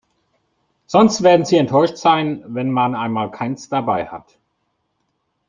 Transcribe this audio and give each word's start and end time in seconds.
Sonst 0.87 1.21
werden 1.21 1.45
sie 1.45 1.57
enttäuscht 1.57 1.95
sein, 1.95 2.43
wenn 2.47 2.71
man 2.71 2.95
einmal 2.95 3.29
keins 3.29 3.69
dabei 3.69 4.07
hat. 4.07 4.39